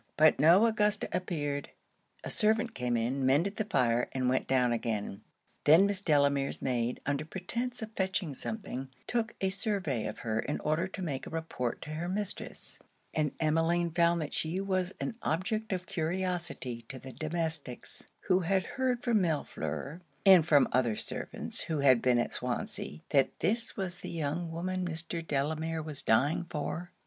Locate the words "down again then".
4.47-5.85